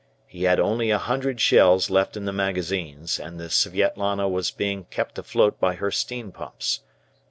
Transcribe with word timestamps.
He 0.25 0.45
had 0.45 0.59
only 0.59 0.89
a 0.89 0.97
hundred 0.97 1.39
shells 1.39 1.91
left 1.91 2.17
in 2.17 2.25
the 2.25 2.33
magazines, 2.33 3.19
and 3.19 3.39
the 3.39 3.49
"Svietlana" 3.51 4.27
was 4.27 4.49
being 4.49 4.85
kept 4.85 5.19
afloat 5.19 5.59
by 5.59 5.75
her 5.75 5.91
steam 5.91 6.31
pumps. 6.31 6.79